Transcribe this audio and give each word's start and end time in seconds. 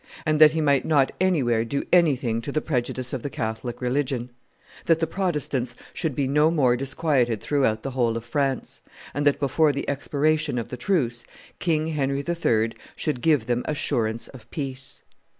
and 0.25 0.41
that 0.41 0.49
he 0.53 0.61
might 0.61 0.83
not 0.83 1.11
anywhere 1.21 1.63
do 1.63 1.83
anything 1.93 2.41
to 2.41 2.51
the 2.51 2.59
prejudice 2.59 3.13
of 3.13 3.21
the 3.21 3.29
Catholic 3.29 3.81
religion; 3.81 4.31
that 4.87 4.99
the 4.99 5.05
Protestants 5.05 5.75
should 5.93 6.15
be 6.15 6.27
no 6.27 6.49
more 6.49 6.75
disquieted 6.75 7.39
throughout 7.39 7.83
the 7.83 7.91
whole 7.91 8.17
of 8.17 8.25
France, 8.25 8.81
and 9.13 9.27
that, 9.27 9.39
before 9.39 9.71
the 9.71 9.87
expiration 9.87 10.57
of 10.57 10.69
the 10.69 10.75
truce, 10.75 11.23
King 11.59 11.85
Henry 11.85 12.23
III. 12.27 12.71
should 12.95 13.21
give 13.21 13.45
them 13.45 13.61
assurance 13.67 14.27
of 14.29 14.49
peace. 14.49 15.03